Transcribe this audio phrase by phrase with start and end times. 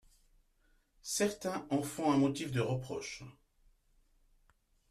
[1.03, 3.21] Certains en font un motif de reproche.